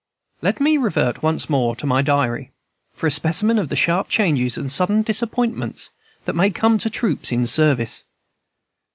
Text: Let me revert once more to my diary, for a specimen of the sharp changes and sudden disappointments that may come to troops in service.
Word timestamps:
Let 0.41 0.59
me 0.59 0.77
revert 0.77 1.21
once 1.21 1.47
more 1.47 1.75
to 1.75 1.85
my 1.85 2.01
diary, 2.01 2.49
for 2.91 3.05
a 3.05 3.11
specimen 3.11 3.59
of 3.59 3.69
the 3.69 3.75
sharp 3.75 4.09
changes 4.09 4.57
and 4.57 4.71
sudden 4.71 5.03
disappointments 5.03 5.91
that 6.25 6.33
may 6.33 6.49
come 6.49 6.79
to 6.79 6.89
troops 6.89 7.31
in 7.31 7.45
service. 7.45 8.03